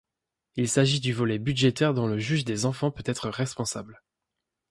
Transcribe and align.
Il 0.55 0.67
s'agit 0.67 0.99
du 0.99 1.13
volet 1.13 1.37
budgétaire 1.37 1.93
dont 1.93 2.07
le 2.07 2.17
juge 2.17 2.43
des 2.43 2.65
enfants 2.65 2.89
peut 2.89 3.03
être 3.05 3.29
responsable. 3.29 4.01